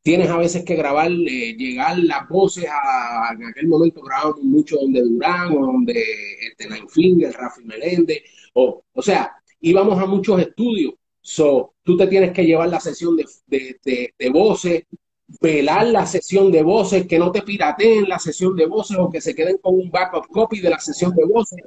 [0.07, 4.77] tienes a veces que grabar, eh, llegar las voces a, en aquel momento grabamos mucho
[4.77, 6.01] donde Durán o donde
[6.49, 10.93] este, Nine Finger, Rafi Meléndez, o, o sea, íbamos a muchos estudios.
[11.19, 14.83] So, tú te tienes que llevar la sesión de, de, de, voces,
[15.41, 19.19] velar la sesión de voces, que no te pirateen la sesión de voces o que
[19.19, 21.59] se queden con un backup copy de la sesión de voces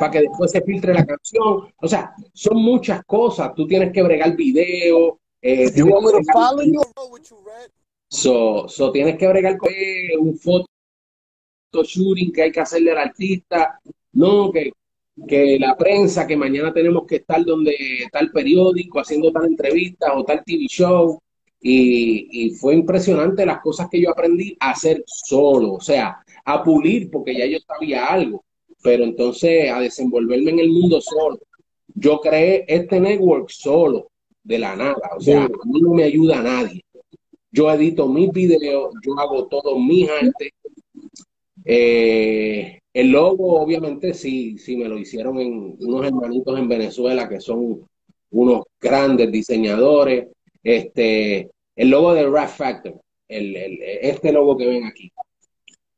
[0.00, 1.70] para que después se filtre la canción.
[1.78, 3.52] O sea, son muchas cosas.
[3.54, 5.18] Tú tienes que bregar video.
[5.42, 5.70] Eh,
[8.12, 9.70] So, so tienes que bregar con
[10.20, 10.66] un foto
[11.82, 13.80] shooting que hay que hacerle al artista,
[14.12, 14.72] no, que,
[15.26, 17.74] que la prensa, que mañana tenemos que estar donde
[18.12, 21.18] tal periódico haciendo tal entrevista o tal TV show.
[21.62, 26.62] Y, y, fue impresionante las cosas que yo aprendí a hacer solo, o sea, a
[26.62, 28.44] pulir, porque ya yo sabía algo,
[28.82, 31.38] pero entonces a desenvolverme en el mundo solo.
[31.94, 34.10] Yo creé este network solo,
[34.42, 36.82] de la nada, o sea, a mí no me ayuda a nadie.
[37.52, 40.54] Yo edito mis videos, yo hago todo mi arte.
[41.64, 47.40] Eh, el logo, obviamente, sí, sí me lo hicieron en unos hermanitos en Venezuela que
[47.40, 47.86] son
[48.30, 50.28] unos grandes diseñadores.
[50.62, 55.12] Este, el logo de Rap Factor, el, este logo que ven aquí.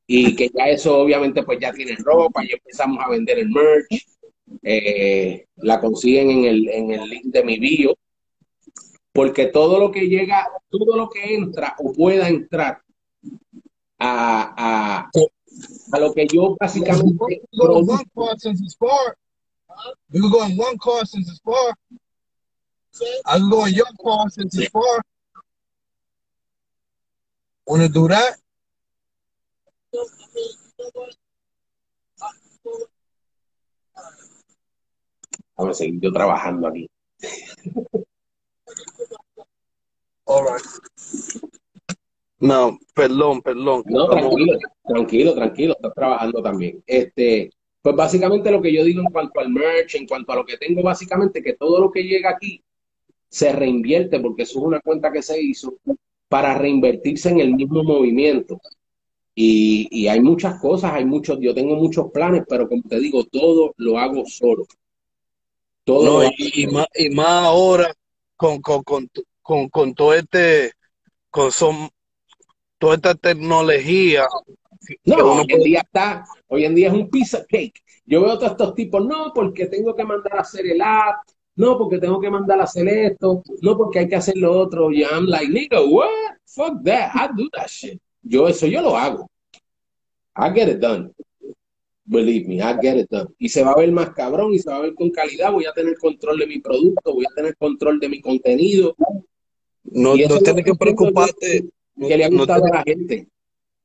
[0.09, 4.07] Y que ya eso, obviamente, pues ya tiene ropa, ya empezamos a vender el merch.
[4.63, 7.97] Eh, la consiguen en el, en el link de mi bio
[9.15, 12.83] porque todo lo que llega, todo lo que entra o pueda entrar
[13.97, 15.11] a, a,
[15.93, 18.35] a lo que yo básicamente produzco.
[20.11, 21.75] You can go in one car since it's far.
[23.25, 25.03] I can go in your car since it's far.
[27.67, 28.37] Wanna do that?
[35.57, 36.91] Vamos a seguir yo trabajando aquí.
[42.41, 43.83] No, perdón, perdón.
[43.87, 46.83] No, tranquilo, tranquilo, tranquilo, estás trabajando también.
[46.87, 47.51] Este,
[47.81, 50.57] pues básicamente lo que yo digo en cuanto al merch, en cuanto a lo que
[50.57, 52.63] tengo, básicamente que todo lo que llega aquí
[53.29, 55.75] se reinvierte, porque eso es una cuenta que se hizo
[56.29, 58.61] para reinvertirse en el mismo movimiento.
[59.35, 63.75] Y, hay muchas cosas, hay muchos, yo tengo muchos planes, pero como te digo, todo
[63.77, 64.67] lo hago solo.
[65.83, 67.95] Todo y, más, y más ahora
[68.37, 69.11] con, con, con,
[69.45, 70.73] con, todo este,
[71.31, 71.91] con son,
[72.79, 74.25] toda esta tecnología.
[75.05, 77.83] No, hoy en día está, hoy en día es un piece of cake.
[78.07, 81.17] Yo veo a todos estos tipos, no, porque tengo que mandar a hacer el app,
[81.57, 84.91] no, porque tengo que mandar a hacer esto, no, porque hay que hacer lo otro.
[84.91, 86.09] Y I'm like, nigga, what?
[86.47, 88.01] Fuck that, I do that shit.
[88.23, 89.31] Yo eso yo lo hago.
[90.37, 91.13] I get it done.
[92.07, 93.29] Believe me, I get it done.
[93.39, 95.53] Y se va a ver más cabrón y se va a ver con calidad.
[95.53, 98.95] Voy a tener control de mi producto, voy a tener control de mi contenido.
[99.85, 101.65] No, no tienes que preocuparte.
[101.97, 103.29] Que le ha gustado a la gente.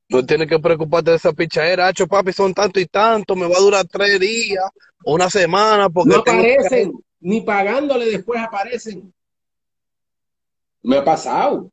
[0.08, 1.88] No tienes que preocuparte de esa pichadera.
[1.88, 3.36] Hacho, papi, son tanto y tanto.
[3.36, 4.64] Me va a durar tres días
[5.06, 5.89] una semana.
[5.89, 9.14] Porque no aparecen, ni pagándole después aparecen.
[10.82, 11.72] Me ha pasado.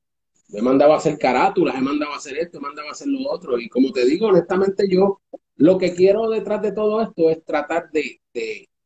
[0.49, 3.29] Me mandaba a hacer carátulas, he mandado a hacer esto, he mandado a hacer lo
[3.29, 3.59] otro.
[3.59, 5.21] Y como te digo, honestamente, yo
[5.57, 8.21] lo que quiero detrás de todo esto es tratar de,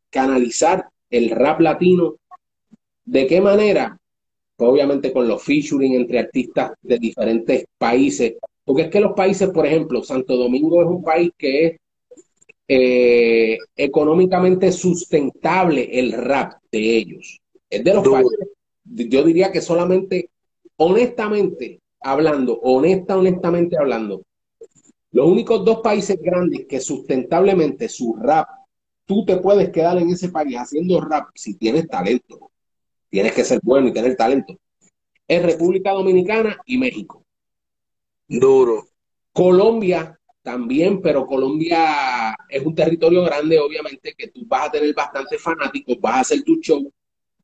[0.08, 2.16] canalizar el rap latino.
[3.04, 3.99] ¿De qué manera?
[4.60, 8.34] Pues obviamente con los featuring entre artistas de diferentes países.
[8.62, 11.76] Porque es que los países, por ejemplo, Santo Domingo es un país que es
[12.68, 17.40] eh, económicamente sustentable el rap de ellos.
[17.70, 18.48] Es de los países,
[18.84, 20.28] yo diría que solamente
[20.76, 24.20] honestamente hablando, honesta, honestamente hablando,
[25.12, 28.46] los únicos dos países grandes que sustentablemente su rap,
[29.06, 32.49] tú te puedes quedar en ese país haciendo rap si tienes talento.
[33.10, 34.56] Tienes que ser bueno y tener talento.
[35.26, 37.24] Es República Dominicana y México.
[38.28, 38.86] Duro.
[39.32, 45.40] Colombia también, pero Colombia es un territorio grande, obviamente, que tú vas a tener bastantes
[45.42, 46.90] fanáticos, vas a hacer tu show,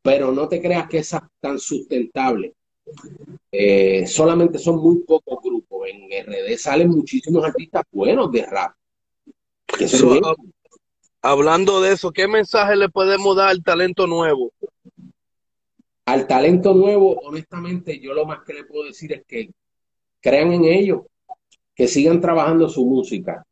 [0.00, 2.54] pero no te creas que es tan sustentable.
[3.50, 5.88] Eh, solamente son muy pocos grupos.
[5.88, 8.72] En RD salen muchísimos artistas buenos de rap.
[11.20, 14.52] hablando de eso, ¿qué mensaje le podemos dar al talento nuevo?
[16.07, 19.50] Al talento nuevo, honestamente, yo lo más que le puedo decir es que
[20.20, 21.02] crean en ellos,
[21.74, 23.44] que sigan trabajando su música,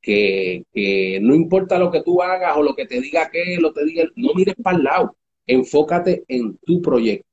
[0.00, 3.72] que, que no importa lo que tú hagas o lo que te diga que, lo
[3.72, 7.30] te diga, no mires para el lado, enfócate en tu proyecto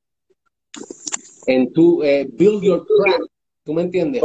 [1.47, 3.32] en tu eh, build your craft,
[3.63, 4.22] ¿tú me entiendes?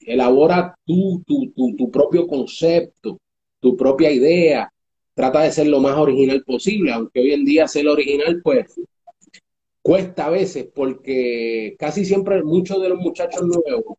[0.00, 3.20] elabora tu, tu, tu, tu propio concepto,
[3.60, 4.72] tu propia idea,
[5.14, 8.66] trata de ser lo más original posible, aunque hoy en día ser original, pues
[9.82, 13.96] cuesta a veces, porque casi siempre muchos de los muchachos nuevos,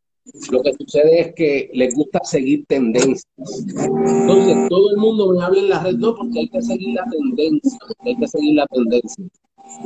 [0.52, 3.28] lo que sucede es que les gusta seguir tendencias.
[3.38, 7.06] Entonces, todo el mundo me habla en la red, no, porque hay que seguir la
[7.10, 9.26] tendencia, hay que seguir la tendencia.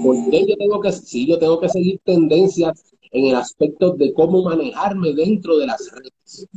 [0.04, 4.43] Porque yo tengo que, sí, yo tengo que seguir tendencias en el aspecto de cómo
[4.43, 6.48] manejarme dentro de las redes.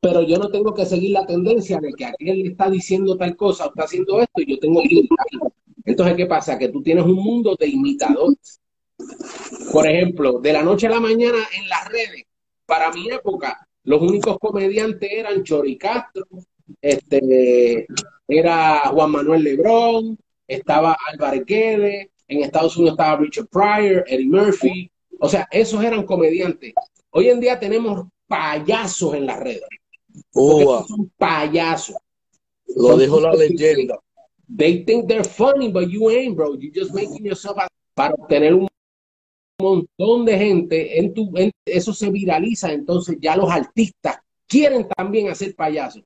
[0.00, 3.66] Pero yo no tengo que seguir la tendencia de que aquel está diciendo tal cosa
[3.66, 5.53] o está haciendo esto y yo tengo que imitarlo.
[5.84, 6.58] Entonces, ¿qué pasa?
[6.58, 8.60] Que tú tienes un mundo de imitadores.
[9.72, 12.24] Por ejemplo, de la noche a la mañana en las redes,
[12.64, 16.24] para mi época, los únicos comediantes eran Chori Castro,
[16.80, 17.86] este,
[18.26, 20.96] era Juan Manuel Lebrón, estaba
[21.46, 24.90] Guedes, en Estados Unidos estaba Richard Pryor, Eddie Murphy.
[25.20, 26.72] O sea, esos eran comediantes.
[27.10, 29.62] Hoy en día tenemos payasos en las redes.
[30.32, 31.96] Oh, son payasos.
[32.76, 33.98] Lo dijo la leyenda.
[34.48, 36.54] They think they're funny, but you ain't, bro.
[36.54, 37.56] You're just making yourself
[37.94, 38.68] para obtener un
[39.58, 40.98] montón de gente.
[40.98, 41.32] En tu,
[41.64, 42.72] eso se viraliza.
[42.72, 46.02] Entonces ya los artistas quieren también hacer payasos.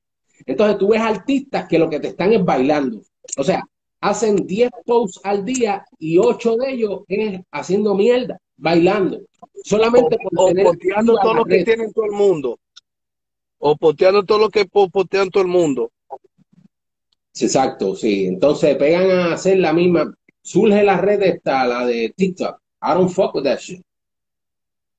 [0.47, 3.03] Entonces tú ves artistas que lo que te están es bailando.
[3.37, 3.63] O sea,
[4.01, 9.21] hacen 10 posts al día y 8 de ellos es haciendo mierda, bailando.
[9.65, 12.59] Solamente por tener posteando todo lo que tienen todo el mundo.
[13.59, 15.91] O posteando todo lo que postean todo el mundo.
[17.41, 18.27] Exacto, sí.
[18.27, 20.15] Entonces pegan a hacer la misma.
[20.43, 22.61] Surge la red esta, la de TikTok.
[22.83, 23.83] I don't fuck with that shit.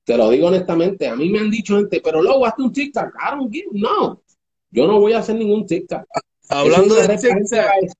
[0.04, 1.08] Te lo digo honestamente.
[1.08, 3.14] A mí me han dicho gente, pero luego hazte un TikTok.
[3.14, 4.22] I don't give, no.
[4.70, 6.04] Yo no voy a hacer ningún TikTok.
[6.48, 7.92] Hablando de TikTok.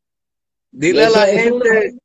[0.71, 1.99] Dile a la gente.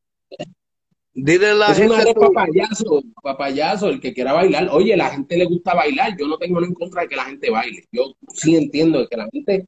[1.13, 2.13] Dile a la gente.
[2.13, 4.67] papayazo, papayazo, el que quiera bailar.
[4.71, 6.15] Oye, la gente le gusta bailar.
[6.17, 7.85] Yo no tengo nada en contra de que la gente baile.
[7.91, 9.65] Yo sí entiendo que la gente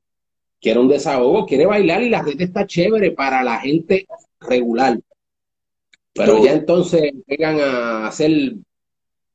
[0.61, 4.07] quiere un desahogo, quiere bailar y la gente está chévere para la gente
[4.39, 4.99] regular.
[6.13, 8.55] Pero ya entonces llegan a hacer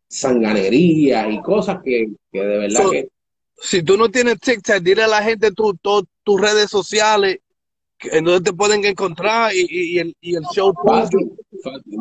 [0.08, 3.08] sanganería y cosas que, de verdad que.
[3.60, 7.38] Si tú no tienes TikTok, dile a la gente tus redes sociales
[8.10, 10.14] en donde te pueden encontrar y, el,
[10.52, 10.74] show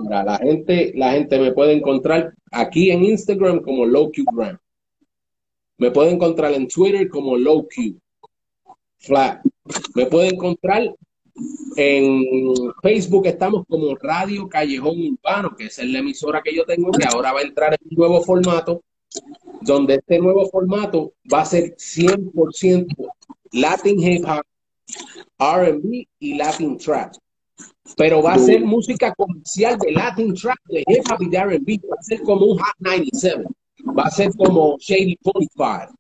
[0.10, 4.58] la gente la gente me puede encontrar aquí en Instagram como LowQGram
[5.78, 7.68] Me puede encontrar en Twitter como Low
[9.02, 9.08] Q.
[9.08, 9.42] Flat.
[9.96, 10.94] Me puede encontrar
[11.76, 12.24] en
[12.82, 17.34] Facebook, estamos como Radio Callejón Urbano, que es la emisora que yo tengo, que ahora
[17.34, 18.84] va a entrar en un nuevo formato,
[19.62, 22.96] donde este nuevo formato va a ser 100%
[23.54, 24.44] Latin Hip Hop,
[25.40, 27.14] RB y Latin Trap.
[27.98, 31.90] Pero va a ser música comercial de Latin Trap, de Hip Hop y de RB.
[31.90, 33.44] Va a ser como un Hot 97.
[33.98, 35.96] Va a ser como Shady 45.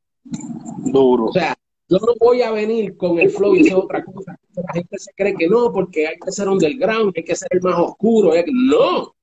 [0.92, 1.26] Duro.
[1.26, 1.56] O sea,
[1.92, 4.36] yo no voy a venir con el flow y hacer otra cosa.
[4.56, 7.62] La gente se cree que no, porque hay que ser underground, hay que ser el
[7.62, 8.32] más oscuro.
[8.54, 9.14] No.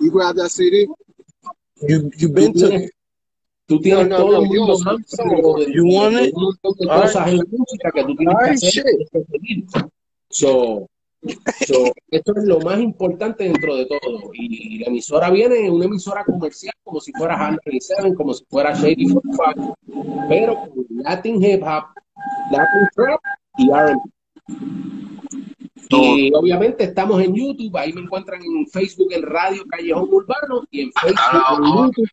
[0.00, 0.86] You grab that CD?
[1.88, 2.68] You, you've been to.
[3.66, 6.34] Tú tienes No, no, todo no, el mundo yo- máximo de, You want it?
[6.34, 8.70] un montón de All cosas en la música que tú tienes All que right, hacer.
[8.70, 8.84] shit.
[9.00, 9.64] y seguir.
[10.30, 10.88] So,
[11.66, 14.30] so, esto es lo más importante dentro de todo.
[14.34, 18.74] Y la emisora viene una emisora comercial como si fuera Hard 97, como si fuera
[18.74, 19.78] Shady 45,
[20.28, 21.84] pero con Latin Hip Hop,
[22.50, 23.20] Latin Trap
[23.58, 24.00] y R&B.
[25.94, 30.82] Y obviamente estamos en YouTube, ahí me encuentran en Facebook en Radio Callejón Urbano y
[30.82, 31.20] en Facebook
[31.58, 32.08] en YouTube.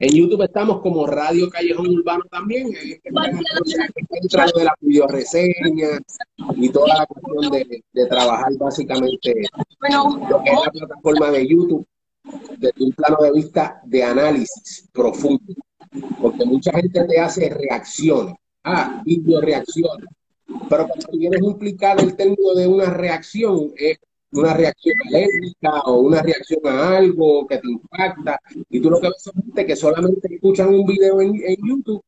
[0.00, 2.68] En YouTube estamos como Radio Callejón Urbano también.
[2.74, 3.44] ahí es que tenemos-
[4.22, 5.88] entra lo de la videoreseña
[6.56, 9.34] y toda la cuestión de, de trabajar básicamente
[9.90, 11.86] lo que es la plataforma de YouTube
[12.58, 15.52] desde un plano de vista de análisis profundo.
[16.20, 18.34] Porque mucha gente te hace reacciones.
[18.64, 20.06] Ah, video reacciones.
[20.68, 23.98] Pero cuando a implicar el término de una reacción, es
[24.32, 29.08] una reacción alérgica o una reacción a algo que te impacta, y tú lo que
[29.08, 32.02] ves gente que solamente escuchan un video en, en YouTube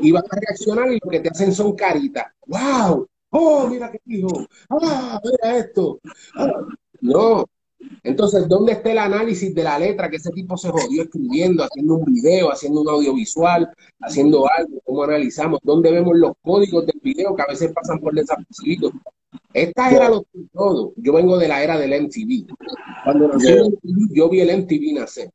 [0.00, 2.26] y van a reaccionar y lo que te hacen son caritas.
[2.46, 3.08] ¡Wow!
[3.30, 4.46] ¡Oh, mira qué dijo!
[4.68, 5.98] ¡Ah, mira esto!
[6.36, 6.66] Ah.
[7.00, 7.44] No.
[8.02, 11.94] Entonces, ¿dónde está el análisis de la letra que ese tipo se jodió escribiendo, haciendo
[11.96, 13.68] un video, haciendo un audiovisual,
[14.00, 14.80] haciendo algo?
[14.84, 15.60] ¿Cómo analizamos?
[15.62, 18.92] ¿Dónde vemos los códigos del video que a veces pasan por desapercibidos?
[19.52, 20.92] Esta era lo que todo.
[20.96, 22.54] Yo vengo de la era del MTV.
[23.04, 25.30] Cuando nació el MTV, yo vi el MTV nacer.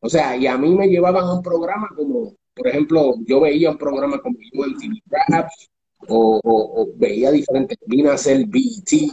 [0.00, 3.70] O sea, y a mí me llevaban a un programa como, por ejemplo, yo veía
[3.70, 5.70] un programa como MTV Raps
[6.08, 9.10] o, veía diferentes, vi nacer BET.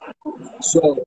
[0.59, 1.01] So,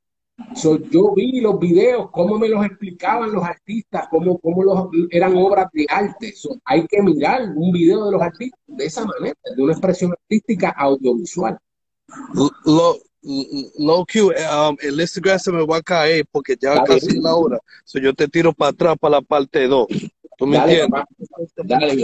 [0.54, 5.36] so, yo vi los videos, cómo me los explicaban los artistas, cómo, cómo los, eran
[5.36, 6.32] obras de arte.
[6.32, 10.12] So, hay que mirar un video de los artistas de esa manera, de una expresión
[10.12, 11.58] artística audiovisual.
[12.64, 13.00] Low,
[13.78, 16.86] low Q, um, el Instagram se me va a caer porque ya Dale.
[16.86, 17.58] casi es la hora.
[17.84, 19.86] So yo te tiro para atrás para la parte 2.
[20.36, 21.04] ¿Tú me Dale, entiendes?
[21.64, 21.96] Dale.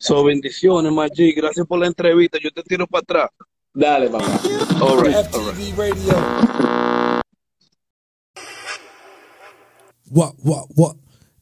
[0.00, 1.32] So bendiciones, Maggi.
[1.32, 2.38] Gracias por la entrevista.
[2.42, 3.30] Yo te tiro para atrás.
[3.72, 4.40] Dale, papá.
[4.80, 7.22] All right, all right.
[10.10, 10.96] What, what, what?